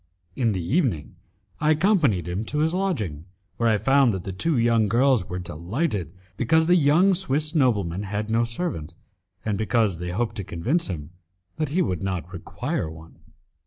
In 0.35 0.53
the 0.53 0.63
evening 0.65 1.17
I 1.59 1.69
accompanied 1.69 2.27
him 2.27 2.43
to 2.45 2.57
his 2.57 2.73
lodging, 2.73 3.25
where 3.57 3.69
I 3.69 3.77
found 3.77 4.13
that 4.13 4.23
the 4.23 4.31
two 4.33 4.57
young 4.57 4.87
girls 4.87 5.29
were 5.29 5.37
delighted 5.37 6.11
because 6.37 6.65
the 6.65 6.75
young 6.75 7.13
Swiss 7.13 7.53
nobleman 7.53 8.01
had 8.01 8.27
no 8.31 8.43
servant, 8.43 8.95
and 9.45 9.59
because 9.59 9.99
they 9.99 10.09
hoped 10.09 10.37
to 10.37 10.43
convince 10.43 10.87
him 10.87 11.11
that 11.57 11.69
he 11.69 11.83
would 11.83 12.01
not 12.01 12.33
require 12.33 12.89
one. 12.89 13.19